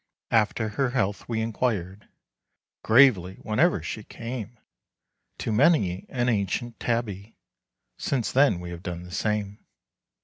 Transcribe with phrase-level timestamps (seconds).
[0.31, 2.09] After her health we inquired
[2.81, 4.57] Gravely whenever she came.
[5.37, 7.37] To many an ancient Tabby
[7.99, 9.63] Since then we have done the same.